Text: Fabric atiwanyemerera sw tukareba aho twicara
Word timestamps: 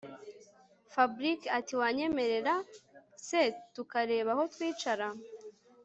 Fabric 0.93 1.39
atiwanyemerera 1.57 2.55
sw 3.25 3.33
tukareba 3.73 4.31
aho 4.35 4.43
twicara 4.53 5.07